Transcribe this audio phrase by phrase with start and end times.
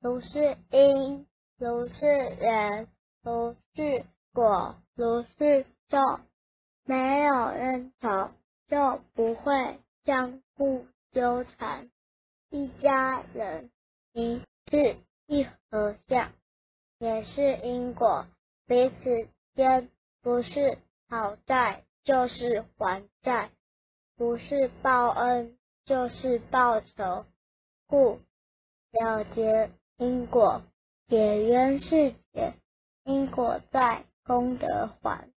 [0.00, 1.26] 如是因，
[1.58, 2.88] 如是缘，
[3.22, 5.98] 如是果，如是受。
[6.84, 8.30] 没有因头，
[8.66, 11.90] 就不会相互纠缠。
[12.48, 13.70] 一家人，
[14.12, 16.32] 一是一合相，
[16.98, 18.26] 也是因果，
[18.66, 19.90] 彼此间
[20.22, 20.78] 不是
[21.10, 23.50] 讨债，就是还债；
[24.16, 27.26] 不是报恩，就是报仇。
[27.86, 28.18] 故
[28.92, 29.70] 了结
[30.00, 30.62] 因果，
[31.08, 32.54] 解冤释结。
[33.04, 35.28] 因果在，功德还。